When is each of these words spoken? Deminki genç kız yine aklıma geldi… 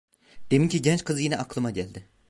Deminki 0.51 0.81
genç 0.81 1.03
kız 1.03 1.19
yine 1.21 1.37
aklıma 1.37 1.71
geldi… 1.71 2.09